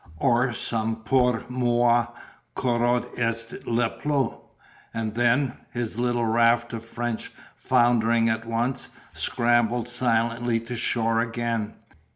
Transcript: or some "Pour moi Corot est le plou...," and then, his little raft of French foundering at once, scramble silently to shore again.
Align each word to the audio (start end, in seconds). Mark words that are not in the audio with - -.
or 0.17 0.51
some 0.51 0.95
"Pour 1.03 1.43
moi 1.47 2.07
Corot 2.55 3.05
est 3.19 3.67
le 3.67 3.87
plou...," 3.87 4.41
and 4.95 5.13
then, 5.13 5.55
his 5.73 5.99
little 5.99 6.25
raft 6.25 6.73
of 6.73 6.83
French 6.83 7.31
foundering 7.55 8.27
at 8.27 8.47
once, 8.47 8.89
scramble 9.13 9.85
silently 9.85 10.59
to 10.59 10.75
shore 10.75 11.19
again. 11.19 11.75